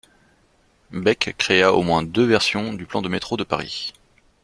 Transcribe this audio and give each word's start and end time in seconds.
Beck 0.89 1.35
créa 1.37 1.73
au 1.73 1.83
moins 1.83 2.01
deux 2.01 2.23
versions 2.25 2.73
du 2.73 2.87
plan 2.87 3.03
du 3.03 3.09
métro 3.09 3.37
de 3.37 3.43
Paris. 3.43 3.93